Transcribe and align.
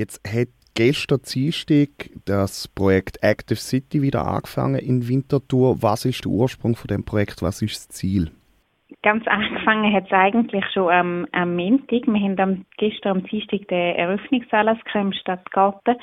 Jetzt 0.00 0.26
hat 0.26 0.48
gestern 0.74 1.20
Dienstag 1.30 1.90
das 2.24 2.68
Projekt 2.68 3.18
Active 3.20 3.58
City 3.58 4.00
wieder 4.00 4.26
angefangen 4.26 4.80
in 4.80 5.06
Winterthur. 5.06 5.82
Was 5.82 6.06
ist 6.06 6.24
der 6.24 6.32
Ursprung 6.32 6.74
von 6.74 6.88
dem 6.88 7.04
Projekt? 7.04 7.42
Was 7.42 7.60
ist 7.60 7.76
das 7.76 7.88
Ziel? 7.88 8.30
Ganz 9.02 9.26
angefangen 9.26 9.92
hat 9.92 10.06
es 10.06 10.12
eigentlich 10.12 10.64
schon 10.72 10.90
am, 10.90 11.26
am 11.32 11.54
Montag. 11.54 12.06
Wir 12.06 12.18
haben 12.18 12.40
am, 12.40 12.64
gestern 12.78 13.18
am 13.18 13.24
Dienstag 13.24 13.68
den 13.68 13.94
Eröffnungsanlass 13.96 14.78
im 14.94 15.12
Stadtgarten. 15.12 15.96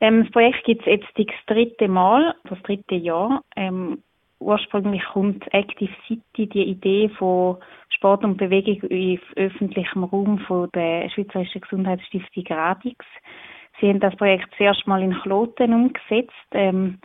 Ähm, 0.00 0.22
das 0.22 0.32
Projekt 0.32 0.64
gibt 0.64 0.86
es 0.86 0.86
jetzt 0.86 1.08
das 1.14 1.26
dritte 1.54 1.86
Mal, 1.86 2.34
das 2.48 2.62
dritte 2.62 2.94
Jahr. 2.94 3.42
Ähm, 3.56 4.02
ursprünglich 4.40 5.04
kommt 5.12 5.44
Active 5.52 5.92
City 6.06 6.48
die 6.48 6.64
Idee 6.64 7.08
von 7.10 7.58
Sport 7.90 8.24
und 8.24 8.36
Bewegung 8.36 8.88
im 8.90 9.20
öffentlichen 9.36 10.04
Raum 10.04 10.38
von 10.40 10.68
der 10.74 11.08
Schweizerischen 11.10 11.60
Gesundheitsstiftung 11.60 12.44
Radix. 12.48 13.04
Sie 13.80 13.88
haben 13.88 14.00
das 14.00 14.16
Projekt 14.16 14.48
zuerst 14.56 14.86
mal 14.86 15.02
in 15.02 15.18
Kloten 15.20 15.72
umgesetzt. 15.72 16.32
Ähm, 16.52 16.98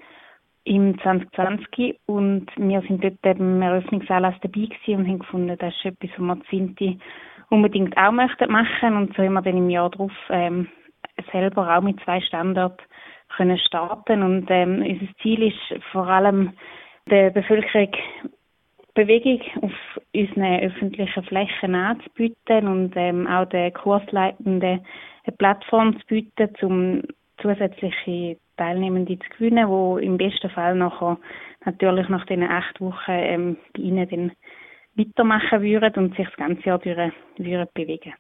im 0.66 0.98
2020 1.00 2.00
und 2.06 2.50
wir 2.56 2.82
sind 2.84 3.04
dort 3.04 3.22
beim 3.22 3.62
Eröffnungsanlass 3.62 4.36
dabei 4.42 4.68
gewesen 4.68 5.00
und 5.00 5.08
haben 5.08 5.20
gefunden, 5.20 5.58
das 5.60 5.74
ist 5.76 5.86
etwas, 5.86 6.10
was 6.18 6.38
wir 6.38 6.46
Zinti 6.50 7.00
unbedingt 7.50 7.98
auch 7.98 8.12
möchten 8.12 8.52
machen 8.52 8.96
und 8.96 9.16
so 9.16 9.24
haben 9.24 9.34
wir 9.34 9.42
dann 9.42 9.58
im 9.58 9.70
Jahr 9.70 9.90
darauf 9.90 10.14
ähm, 10.30 10.70
selber 11.32 11.76
auch 11.76 11.82
mit 11.82 12.00
zwei 12.04 12.22
Standorten 12.22 12.84
können 13.36 13.58
starten 13.58 14.24
und 14.24 14.46
ähm, 14.50 14.84
unser 14.88 15.14
Ziel 15.22 15.44
ist 15.44 15.82
vor 15.92 16.08
allem 16.08 16.54
der 17.10 17.30
Bevölkerung 17.32 17.92
Bewegung 18.96 19.42
auf 19.62 19.72
unseren 20.14 20.60
öffentlichen 20.60 21.24
Flächen 21.24 21.74
anzubieten 21.74 22.68
und 22.68 22.94
ähm, 22.96 23.26
auch 23.26 23.46
den 23.46 23.74
Kursleitenden 23.74 24.86
eine 25.26 25.38
Plattform 25.38 26.00
zu 26.00 26.06
bieten, 26.06 26.50
um 26.62 27.02
zusätzliche 27.42 28.38
Teilnehmende 28.58 29.18
zu 29.18 29.30
gewinnen, 29.36 29.68
die 30.00 30.06
im 30.06 30.18
besten 30.18 30.50
Fall 30.52 30.76
nachher 30.76 31.18
natürlich 31.66 32.08
nach 32.10 32.26
diesen 32.26 32.44
acht 32.44 32.80
Wochen 32.82 33.12
ähm, 33.12 33.58
bei 33.74 33.82
ihnen 33.82 34.10
dann 34.10 34.32
weitermachen 34.96 35.62
würden 35.64 36.06
und 36.06 36.16
sich 36.16 36.28
das 36.28 36.36
ganze 36.36 36.64
Jahr 36.64 36.78
durch 36.78 37.14
würden 37.38 37.68
bewegen. 37.74 38.14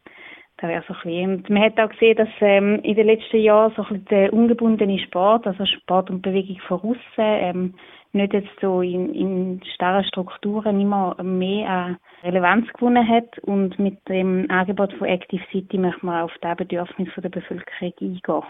Das 0.64 0.70
wäre 0.70 0.84
so 0.88 0.94
ein 0.94 1.00
bisschen. 1.04 1.36
Und 1.36 1.50
man 1.50 1.64
hat 1.64 1.78
auch 1.78 1.90
gesehen, 1.90 2.16
dass 2.16 2.30
ähm, 2.40 2.80
in 2.84 2.96
den 2.96 3.08
letzten 3.08 3.42
Jahren 3.42 3.74
so 3.76 3.82
ein 3.82 3.88
bisschen 3.90 4.06
der 4.06 4.32
ungebundene 4.32 4.98
Sport, 4.98 5.46
also 5.46 5.66
Sport 5.66 6.10
und 6.10 6.22
Bewegung 6.22 6.58
von 6.66 6.80
außen, 6.80 7.00
ähm, 7.18 7.74
nicht 8.14 8.32
jetzt 8.32 8.48
so 8.62 8.82
in, 8.82 9.14
in 9.14 9.62
starren 9.76 10.06
Strukturen 10.06 10.80
immer 10.80 11.22
mehr 11.22 11.70
an 11.70 11.98
Relevanz 12.24 12.66
gewonnen 12.72 13.06
hat 13.06 13.38
und 13.40 13.78
mit 13.78 14.08
dem 14.08 14.50
Angebot 14.50 14.94
von 14.94 15.08
Active 15.08 15.44
City 15.52 15.78
möchten 15.78 16.06
wir 16.06 16.24
auf 16.24 16.32
das 16.40 16.56
Bedürfnis 16.56 17.10
der 17.18 17.28
Bevölkerung 17.28 17.94
eingehen. 18.00 18.44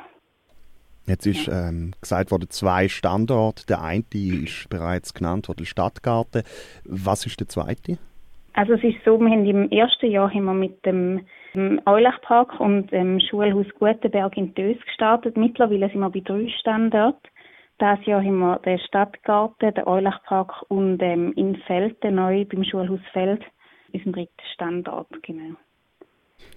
Jetzt 1.08 1.26
ist 1.26 1.48
ähm, 1.48 1.94
gesagt 2.00 2.30
worden, 2.30 2.50
zwei 2.52 2.90
Standorte. 2.90 3.66
Der 3.66 3.82
eine 3.82 4.04
ist 4.14 4.70
bereits 4.70 5.16
genannt 5.16 5.48
worden, 5.48 5.66
Stadtgarten. 5.66 6.44
Was 6.86 7.26
ist 7.26 7.40
der 7.40 7.48
zweite? 7.48 7.98
Also 8.54 8.74
es 8.74 8.84
ist 8.84 9.04
so, 9.04 9.20
wir 9.20 9.30
haben 9.30 9.46
im 9.46 9.70
ersten 9.72 10.12
Jahr 10.12 10.32
haben 10.32 10.60
mit 10.60 10.86
dem 10.86 11.26
Eulachpark 11.86 12.60
und 12.60 12.92
dem 12.92 13.20
Schulhaus 13.20 13.68
Gutenberg 13.80 14.38
in 14.38 14.54
Dös 14.54 14.78
gestartet. 14.86 15.38
Mittlerweile 15.38 15.90
sind 15.90 16.00
wir 16.00 16.10
bei 16.10 16.20
drei 16.20 16.48
Standorten. 16.60 17.30
Dieses 17.82 18.06
Jahr 18.06 18.24
haben 18.24 18.40
wir 18.40 18.60
den 18.60 18.80
Stadtgarten, 18.80 19.74
den 19.74 19.88
Eulachpark 19.88 20.66
und 20.70 21.02
ähm, 21.02 21.34
in 21.36 21.56
Felten 21.68 22.16
neu 22.16 22.46
beim 22.46 22.64
Schulhaus 22.64 23.00
Feld, 23.12 23.42
unserem 23.92 24.14
dritten 24.14 24.46
Standort, 24.54 25.08
genau. 25.24 25.56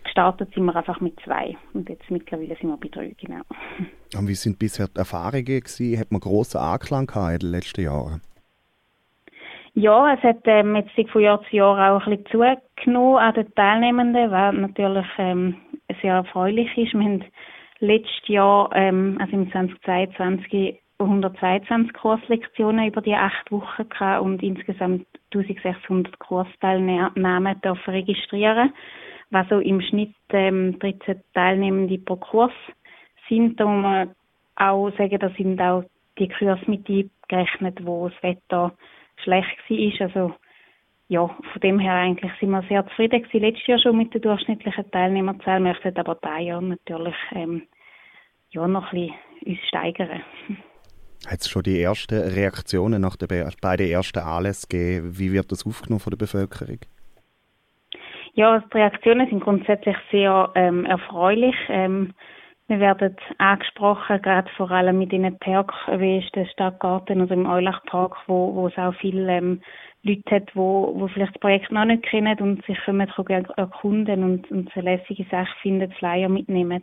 Gestartet 0.05 0.53
sind 0.55 0.65
wir 0.65 0.77
einfach 0.77 1.01
mit 1.01 1.19
zwei 1.25 1.57
und 1.73 1.89
jetzt 1.89 2.11
mittlerweile 2.11 2.57
sind 2.57 2.69
wir 2.69 2.77
bei 2.77 2.89
drei, 2.89 3.15
genau. 3.19 3.43
Und 4.17 4.29
wie 4.29 4.35
sind 4.35 4.59
bisher 4.59 4.89
die 4.89 4.99
Erfahrungen 4.99 5.45
gewesen? 5.45 5.99
Hat 5.99 6.13
man 6.13 6.21
grossen 6.21 6.59
Anklang 6.59 7.07
gehabt 7.07 7.35
in 7.35 7.39
den 7.39 7.51
letzten 7.51 7.83
Jahren? 7.83 8.21
Ja, 9.79 10.15
es 10.15 10.23
hat 10.23 10.39
ähm, 10.47 10.75
jetzt 10.75 11.11
von 11.11 11.21
Jahr 11.21 11.43
zu 11.43 11.57
Jahr 11.57 11.93
auch 11.93 12.07
ein 12.07 12.17
bisschen 12.17 12.57
zugenommen 12.83 13.19
an 13.19 13.35
den 13.35 13.55
Teilnehmenden, 13.55 14.31
was 14.31 14.55
natürlich 14.55 15.07
ähm, 15.19 15.57
sehr 16.01 16.15
erfreulich 16.15 16.75
ist. 16.79 16.95
Wir 16.95 17.05
haben 17.05 17.25
letztes 17.81 18.27
Jahr, 18.27 18.71
ähm, 18.75 19.19
also 19.21 19.37
im 19.37 19.53
2022, 19.53 20.81
122 20.99 21.93
Kurslektionen 21.93 22.89
über 22.89 23.03
die 23.03 23.15
acht 23.15 23.53
Wochen 23.53 23.87
gehabt 23.87 24.23
und 24.23 24.43
insgesamt 24.43 25.07
1600 25.35 26.19
Kursteilnahmen 26.21 27.61
dürfen 27.61 27.91
registrieren 27.91 28.73
was 29.31 29.47
so 29.49 29.59
im 29.59 29.83
Schnitt 29.83 30.15
ähm, 30.31 30.79
13 30.79 31.21
Teilnehmende 31.35 31.99
pro 31.99 32.17
Kurs 32.17 32.53
sind. 33.29 33.59
Da 33.59 33.67
muss 33.67 33.83
man 33.83 34.11
auch 34.55 34.91
sagen, 34.97 35.19
da 35.19 35.29
sind 35.31 35.61
auch 35.61 35.85
die 36.19 36.29
Kurse 36.29 36.63
mit 36.67 36.89
eingerechnet, 36.89 37.85
wo 37.85 38.09
das 38.09 38.23
Wetter 38.23 38.73
schlecht 39.23 39.57
war. 39.69 40.07
Also 40.07 40.35
ja, 41.09 41.27
von 41.27 41.61
dem 41.63 41.79
her 41.79 41.95
eigentlich 41.95 42.33
sind 42.41 42.51
wir 42.51 42.63
sehr 42.69 42.87
zufrieden 42.89 43.23
gewesen. 43.23 43.41
Letztes 43.41 43.67
Jahr 43.67 43.79
schon 43.79 43.97
mit 43.97 44.13
der 44.13 44.21
durchschnittlichen 44.21 44.91
Teilnehmerzahl, 44.91 45.63
Wir 45.63 45.73
möchten 45.73 45.97
aber 45.97 46.17
dieses 46.17 46.47
Jahr 46.47 46.61
natürlich 46.61 47.15
ähm, 47.33 47.63
ja, 48.51 48.67
noch 48.67 48.93
ein 48.93 49.09
bisschen 49.09 49.15
uns 49.47 49.69
steigern. 49.69 50.23
Hat 51.27 51.41
es 51.41 51.49
schon 51.49 51.63
die 51.63 51.81
ersten 51.81 52.21
Reaktionen 52.21 53.03
nach 53.03 53.17
den 53.17 53.29
beiden 53.61 53.89
ersten 53.89 54.19
Anlässen 54.19 54.69
gegeben? 54.69 55.19
Wie 55.19 55.33
wird 55.33 55.51
das 55.51 55.67
aufgenommen 55.67 56.01
von 56.01 56.11
der 56.11 56.19
Bevölkerung? 56.19 56.79
Ja, 58.35 58.59
die 58.59 58.77
Reaktionen 58.77 59.29
sind 59.29 59.41
grundsätzlich 59.41 59.97
sehr 60.11 60.51
ähm, 60.55 60.85
erfreulich. 60.85 61.57
Ähm, 61.69 62.13
wir 62.69 62.81
werden 62.81 63.17
angesprochen, 63.39 64.21
gerade 64.23 64.51
vor 64.57 64.71
allem 64.71 64.99
mit 64.99 65.13
den 65.13 65.39
Parks, 65.39 65.75
wie 65.99 66.19
ist 66.19 66.35
der 66.35 66.47
Stadtgarten 66.47 67.23
oder 67.23 67.35
im 67.35 67.47
Eulachpark, 67.47 68.17
wo, 68.27 68.55
wo 68.55 68.67
es 68.67 68.77
auch 68.77 68.95
viele 68.95 69.31
ähm, 69.31 69.61
Leute 70.03 70.35
hat, 70.35 70.55
wo, 70.55 70.93
wo 70.97 71.07
vielleicht 71.09 71.35
das 71.35 71.41
Projekt 71.41 71.71
noch 71.71 71.85
nicht 71.85 72.03
kennen 72.05 72.39
und 72.41 72.65
sich 72.67 72.79
können 72.85 73.09
erkunden 73.57 74.25
und, 74.25 74.51
und 74.51 74.77
eine 74.77 74.97
lässige 74.97 75.25
Sache 75.31 75.55
finden, 75.63 75.93
Flyer 75.93 76.29
mitnehmen. 76.29 76.83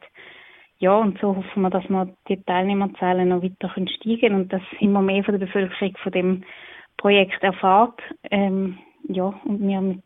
Ja, 0.79 0.95
und 0.95 1.19
so 1.19 1.35
hoffen 1.35 1.61
wir, 1.61 1.69
dass 1.69 1.88
wir 1.89 2.13
die 2.27 2.41
Teilnehmerzahlen 2.44 3.29
noch 3.29 3.44
weiter 3.44 3.69
steigen 3.69 4.19
können 4.19 4.35
und 4.35 4.53
dass 4.53 4.61
immer 4.79 5.01
mehr 5.01 5.23
von 5.23 5.38
der 5.38 5.45
Bevölkerung 5.45 5.97
von 6.01 6.11
dem 6.11 6.44
Projekt 6.97 7.44
erfahrt. 7.44 8.01
Ähm, 8.31 8.77
ja, 9.07 9.33
und 9.45 9.67
wir 9.67 9.81
mit 9.81 10.03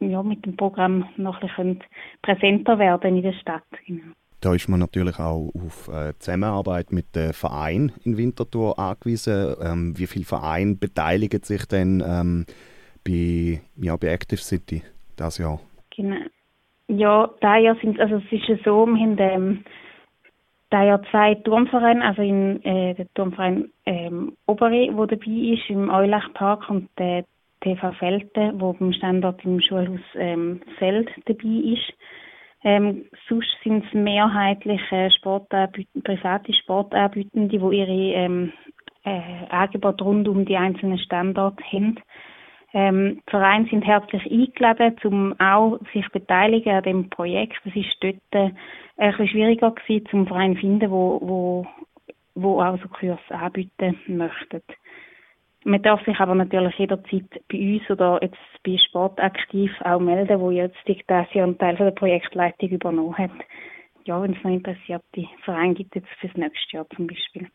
ja, 0.00 0.22
mit 0.22 0.44
dem 0.44 0.56
Programm 0.56 1.08
noch 1.16 1.40
ein 1.40 1.48
bisschen 1.48 1.84
präsenter 2.22 2.78
werden 2.78 3.16
in 3.16 3.22
der 3.22 3.34
Stadt. 3.34 3.62
Genau. 3.86 4.12
Da 4.42 4.54
ist 4.54 4.68
man 4.68 4.80
natürlich 4.80 5.20
auch 5.20 5.52
auf 5.54 5.88
äh, 5.88 6.14
Zusammenarbeit 6.18 6.90
mit 6.90 7.14
den 7.14 7.32
Vereinen 7.32 7.92
in 8.04 8.18
Winterthur 8.18 8.76
angewiesen. 8.76 9.54
Ähm, 9.62 9.96
wie 9.96 10.08
viele 10.08 10.24
Vereine 10.24 10.74
beteiligen 10.74 11.42
sich 11.44 11.64
denn 11.66 12.02
ähm, 12.04 12.46
bei, 13.06 13.60
ja, 13.76 13.96
bei 13.96 14.08
Active 14.08 14.40
City 14.40 14.82
das 15.16 15.38
Jahr? 15.38 15.60
Genau. 15.96 16.16
Ja, 16.88 17.30
da 17.40 17.56
Jahr 17.56 17.76
sind 17.80 18.00
also 18.00 18.16
es 18.16 18.32
ist 18.32 18.64
so, 18.64 18.84
wir 18.84 19.00
haben 19.00 19.16
ähm, 19.18 19.64
da 20.70 20.82
ja 20.82 21.00
zwei 21.12 21.36
Turmvereine, 21.36 22.04
also 22.04 22.22
in, 22.22 22.64
äh, 22.64 22.94
der 22.94 23.06
Turmverein 23.14 23.70
ähm, 23.86 24.36
Obere, 24.46 24.88
wo 24.94 25.06
dabei 25.06 25.54
ist, 25.54 25.70
im 25.70 25.88
Eulachpark 25.88 26.68
und 26.68 26.88
der 26.98 27.24
TV 27.60 27.92
Felten, 27.92 28.60
wo 28.60 28.72
beim 28.72 28.92
Standort 28.92 29.44
im 29.44 29.60
Schulhaus 29.60 30.00
ähm, 30.16 30.62
Feld 30.78 31.08
dabei 31.26 31.74
ist. 31.74 31.94
Ähm, 32.64 33.06
sonst 33.28 33.50
sind 33.64 33.84
es 33.84 33.92
mehrheitlich 33.92 34.80
äh, 34.92 35.10
private 35.10 36.52
Sportanbietende, 36.52 37.58
die 37.58 37.76
ihre 37.76 38.14
ähm, 38.14 38.52
äh, 39.04 39.46
Angebote 39.50 40.04
rund 40.04 40.28
um 40.28 40.44
die 40.44 40.56
einzelnen 40.56 40.98
Standorte 40.98 41.62
haben. 41.72 41.98
Ähm, 42.74 43.20
die 43.26 43.30
Vereine 43.30 43.68
sind 43.68 43.82
herzlich 43.82 44.24
eingeladen, 44.30 44.96
um 45.04 45.38
auch 45.40 45.78
sich 45.92 46.08
beteiligen 46.10 46.72
an 46.72 46.82
dem 46.84 47.10
Projekt. 47.10 47.60
Es 47.64 47.76
ist 47.76 47.96
dort 48.00 48.16
äh, 48.30 48.50
ein 48.96 49.10
bisschen 49.10 49.28
schwieriger 49.28 49.72
gewesen, 49.72 50.06
zum 50.10 50.26
Verein 50.26 50.54
zu 50.54 50.60
finden, 50.60 50.90
wo, 50.90 51.20
wo, 51.20 51.66
wo 52.34 52.62
auch 52.62 52.78
so 52.80 52.88
Kurse 52.88 53.20
anbieten 53.30 53.96
möchten. 54.06 54.62
Man 55.64 55.82
darf 55.82 56.04
sich 56.04 56.18
aber 56.18 56.34
natürlich 56.34 56.76
jederzeit 56.76 57.28
bei 57.48 57.58
uns 57.58 57.88
oder 57.88 58.18
jetzt 58.20 58.36
bei 58.64 58.76
Sportaktiv 58.88 59.70
auch 59.82 60.00
melden, 60.00 60.40
wo 60.40 60.50
jetzt 60.50 60.76
dieses 60.86 61.04
Jahr 61.06 61.44
einen 61.44 61.58
Teil 61.58 61.76
der 61.76 61.92
Projektleitung 61.92 62.68
übernommen 62.70 63.16
hat. 63.16 63.30
Ja, 64.04 64.20
wenn 64.20 64.34
es 64.34 64.42
noch 64.42 64.50
interessierte 64.50 65.28
Vereine 65.44 65.74
gibt, 65.74 65.94
jetzt 65.94 66.08
fürs 66.20 66.34
nächste 66.34 66.76
Jahr 66.76 66.86
zum 66.96 67.06
Beispiel. 67.06 67.48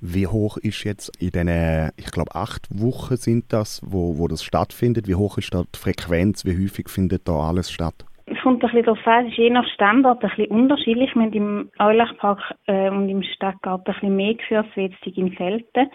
Wie 0.00 0.26
hoch 0.26 0.58
ist 0.58 0.84
jetzt 0.84 1.20
in 1.20 1.30
diesen, 1.30 1.90
ich 1.96 2.10
glaube, 2.10 2.34
acht 2.34 2.68
Wochen 2.70 3.16
sind 3.16 3.52
das, 3.52 3.80
wo, 3.84 4.18
wo 4.18 4.28
das 4.28 4.44
stattfindet? 4.44 5.08
Wie 5.08 5.16
hoch 5.16 5.38
ist 5.38 5.52
da 5.54 5.64
die 5.74 5.78
Frequenz? 5.78 6.44
Wie 6.44 6.62
häufig 6.62 6.88
findet 6.88 7.26
da 7.26 7.32
alles 7.32 7.70
statt? 7.70 8.04
Kommt 8.48 8.64
ein 8.64 8.70
bisschen 8.70 8.86
darauf 8.86 9.06
an, 9.06 9.26
es 9.26 9.32
ist 9.32 9.36
je 9.36 9.50
nach 9.50 9.68
Standort 9.74 10.24
ein 10.24 10.30
bisschen 10.30 10.46
unterschiedlich. 10.46 11.14
Wir 11.14 11.20
haben 11.20 11.32
im 11.34 11.70
Eulachpark 11.78 12.54
äh, 12.66 12.88
und 12.88 13.06
im 13.10 13.22
Stadtgarten 13.22 13.92
ein 13.92 14.00
bisschen 14.00 14.16
mehr 14.16 14.32
geführt, 14.32 14.66
wie 14.74 14.86
jetzt 14.86 15.06
in 15.06 15.32
Felten. 15.32 15.90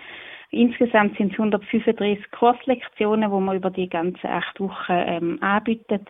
Insgesamt 0.52 1.18
sind 1.18 1.34
es 1.34 1.40
135 1.40 2.30
Kurslektionen, 2.30 3.32
wo 3.32 3.40
man 3.40 3.58
über 3.58 3.72
die 3.72 3.90
ganzen 3.90 4.28
acht 4.28 4.60
Wochen 4.60 4.92
ähm, 4.92 5.38
anbietet. 5.42 6.08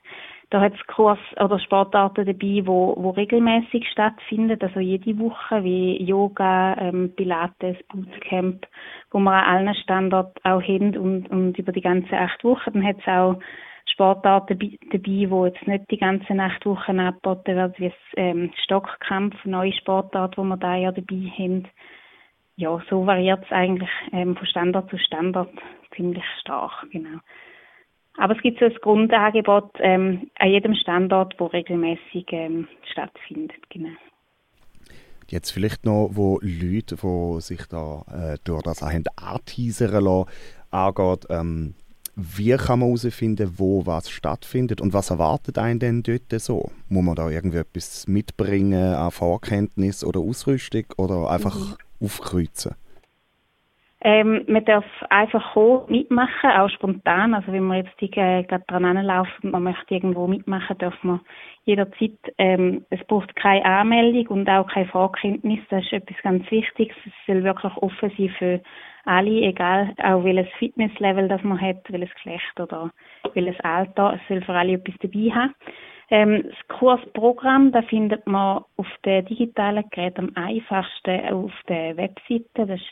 Da 0.49 0.59
hat 0.59 0.73
es 0.73 0.85
Kurs 0.87 1.17
oder 1.39 1.59
Sportarten 1.59 2.25
dabei, 2.25 2.63
wo, 2.65 2.93
wo 2.97 3.11
regelmäßig 3.11 3.87
stattfinden, 3.89 4.59
also 4.61 4.81
jede 4.81 5.17
Woche, 5.19 5.63
wie 5.63 6.03
Yoga, 6.03 6.75
ähm, 6.77 7.13
Pilates, 7.15 7.77
Bootcamp, 7.87 8.67
wo 9.11 9.19
wir 9.19 9.31
an 9.31 9.65
allen 9.65 9.75
Standorten 9.75 10.43
auch 10.43 10.61
haben 10.61 10.97
und, 10.97 11.31
und 11.31 11.57
über 11.57 11.71
die 11.71 11.79
ganzen 11.79 12.15
acht 12.15 12.43
Wochen. 12.43 12.73
Dann 12.73 12.85
hat 12.85 12.97
es 12.99 13.07
auch 13.07 13.39
Sportarten 13.93 14.59
dabei, 14.59 14.99
die 14.99 15.21
jetzt 15.21 15.67
nicht 15.67 15.91
die 15.91 15.97
ganzen 15.97 16.39
acht 16.39 16.65
Wochen 16.65 16.99
angeboten 16.99 17.55
werden, 17.55 17.73
wie 17.77 17.89
das 17.89 17.97
ähm, 18.17 18.51
Stockkampf, 18.63 19.35
neue 19.45 19.73
Sportart, 19.73 20.37
wo 20.37 20.43
wir 20.43 20.57
da 20.57 20.75
ja 20.75 20.91
dabei 20.91 21.31
haben. 21.37 21.67
Ja, 22.55 22.81
so 22.89 23.05
variiert 23.05 23.43
es 23.45 23.51
eigentlich 23.51 23.89
ähm, 24.11 24.35
von 24.35 24.47
Standort 24.47 24.89
zu 24.89 24.97
Standort 24.97 25.51
ziemlich 25.95 26.23
stark, 26.41 26.87
genau. 26.91 27.19
Aber 28.17 28.35
es 28.35 28.41
gibt 28.41 28.59
so 28.59 28.65
ein 28.65 28.75
Grundangebot 28.75 29.71
ähm, 29.79 30.29
an 30.37 30.49
jedem 30.49 30.75
Standort, 30.75 31.35
wo 31.39 31.47
regelmäßig 31.47 32.25
ähm, 32.31 32.67
stattfindet. 32.91 33.57
Genau. 33.69 33.89
Jetzt 35.29 35.51
vielleicht 35.51 35.85
noch, 35.85 36.11
wo 36.13 36.39
Leute, 36.41 36.95
die 36.95 37.41
sich 37.41 37.65
da 37.67 38.03
äh, 38.11 38.37
durch 38.43 38.61
das 38.61 38.81
haben 38.81 39.03
anteasern 39.15 40.25
angeht, 40.69 41.25
ähm, 41.29 41.75
wie 42.15 42.55
kann 42.57 42.79
man 42.79 42.89
herausfinden, 42.89 43.53
wo 43.57 43.85
was 43.85 44.09
stattfindet 44.09 44.81
und 44.81 44.93
was 44.93 45.09
erwartet 45.09 45.57
einen 45.57 45.79
denn 45.79 46.03
dort 46.03 46.39
so? 46.39 46.71
Muss 46.89 47.03
man 47.03 47.15
da 47.15 47.29
irgendwie 47.29 47.57
etwas 47.57 48.07
mitbringen 48.07 48.93
an 48.93 49.11
Vorkenntnis 49.11 50.03
oder 50.03 50.19
Ausrüstung 50.19 50.85
oder 50.97 51.29
einfach 51.29 51.57
mhm. 51.57 51.75
aufkreuzen? 52.05 52.75
Ähm, 54.05 54.43
man 54.47 54.65
darf 54.65 54.85
einfach 55.09 55.53
kommen, 55.53 55.85
mitmachen, 55.87 56.49
auch 56.51 56.69
spontan. 56.69 57.33
Also 57.33 57.53
wenn 57.53 57.63
man 57.63 57.77
jetzt 57.77 58.01
äh, 58.01 58.43
gerade 58.43 58.63
dran 58.67 58.83
anlaufen 58.83 59.43
und 59.43 59.51
man 59.51 59.63
möchte 59.63 59.93
irgendwo 59.93 60.27
mitmachen, 60.27 60.77
darf 60.77 61.01
man 61.03 61.21
jederzeit. 61.63 62.11
Ähm, 62.37 62.85
es 62.89 63.01
braucht 63.05 63.33
keine 63.37 63.63
Anmeldung 63.63 64.27
und 64.27 64.49
auch 64.49 64.67
keine 64.67 64.87
Vorkenntnis. 64.87 65.59
Das 65.69 65.85
ist 65.85 65.93
etwas 65.93 66.17
ganz 66.21 66.51
Wichtiges. 66.51 66.97
Es 67.05 67.13
soll 67.27 67.45
wirklich 67.45 67.77
offen 67.77 68.11
sein 68.17 68.35
für 68.37 68.61
alle, 69.05 69.41
egal 69.41 69.93
auch 70.03 70.23
welches 70.25 70.51
Fitnesslevel 70.55 71.29
das 71.29 71.43
man 71.43 71.61
hat, 71.61 71.83
welches 71.87 72.13
Geschlecht 72.15 72.59
oder 72.59 72.91
welches 73.33 73.59
Alter. 73.61 74.15
Es 74.15 74.27
soll 74.27 74.41
für 74.41 74.53
alle 74.53 74.73
etwas 74.73 74.95
dabei 75.01 75.31
haben. 75.33 75.55
Ähm, 76.09 76.43
das 76.43 76.77
Kursprogramm, 76.77 77.71
da 77.71 77.81
findet 77.83 78.27
man 78.27 78.65
auf 78.75 78.87
den 79.05 79.25
digitalen 79.25 79.85
Geräten 79.91 80.33
am 80.35 80.43
einfachsten 80.43 81.25
auf 81.29 81.53
der 81.69 81.95
Webseite. 81.95 82.45
Das 82.53 82.69
ist 82.69 82.85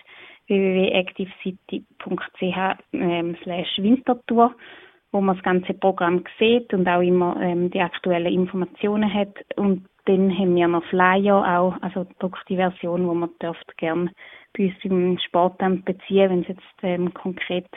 www.activecity.ch 0.51 2.77
ähm, 2.93 3.35
slash 3.43 3.77
Wintertour, 3.77 4.55
wo 5.11 5.21
man 5.21 5.35
das 5.35 5.43
ganze 5.43 5.73
Programm 5.73 6.23
sieht 6.37 6.73
und 6.73 6.87
auch 6.87 7.01
immer 7.01 7.35
ähm, 7.41 7.71
die 7.71 7.81
aktuellen 7.81 8.33
Informationen 8.33 9.13
hat. 9.13 9.35
Und 9.55 9.85
dann 10.05 10.37
haben 10.37 10.55
wir 10.55 10.67
noch 10.67 10.83
Flyer 10.85 11.59
auch, 11.59 11.75
also 11.81 12.05
die 12.49 12.55
Version, 12.55 13.07
wo 13.07 13.13
man 13.13 13.29
dürft 13.41 13.77
gerne 13.77 14.11
bei 14.57 14.65
uns 14.65 14.75
im 14.83 15.17
Sportamt 15.19 15.85
beziehen, 15.85 16.29
wenn 16.29 16.41
es 16.41 16.49
jetzt 16.49 16.83
ähm, 16.83 17.13
konkret 17.13 17.67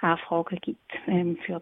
Anfragen 0.00 0.58
gibt 0.62 0.92
ähm, 1.06 1.36
für 1.44 1.60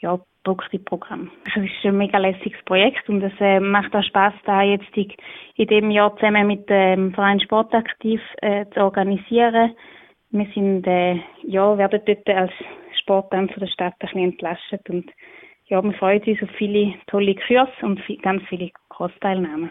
ja, 0.00 0.20
gedruckte 0.48 0.78
Programm. 0.78 1.30
Es 1.44 1.56
ist 1.56 1.84
ein 1.84 1.96
mega 1.96 2.18
lässiges 2.18 2.62
Projekt 2.64 3.08
und 3.08 3.22
es 3.22 3.32
äh, 3.40 3.60
macht 3.60 3.94
auch 3.94 4.02
Spaß, 4.02 4.32
da 4.44 4.62
jetzt 4.62 4.96
in, 4.96 5.12
in 5.56 5.66
dem 5.66 5.90
Jahr 5.90 6.14
zusammen 6.16 6.46
mit 6.46 6.68
dem 6.70 7.12
Verein 7.12 7.40
Sportaktiv 7.40 8.20
äh, 8.40 8.64
zu 8.72 8.80
organisieren. 8.80 9.74
Wir 10.30 10.46
sind, 10.54 10.86
äh, 10.86 11.20
ja, 11.42 11.76
werden 11.76 12.00
dort 12.04 12.28
als 12.28 12.52
Sportamt 13.00 13.54
der 13.60 13.66
Stadt 13.66 13.94
ein 13.94 14.06
bisschen 14.06 14.24
entlastet 14.24 14.88
und 14.88 15.10
ja, 15.66 15.82
wir 15.82 15.92
freuen 15.92 16.22
uns 16.22 16.42
auf 16.42 16.50
viele 16.56 16.94
tolle 17.08 17.34
Kurse 17.34 17.70
und 17.82 18.00
ganz 18.22 18.42
viele 18.48 18.70
Kursteilnahmen. 18.88 19.70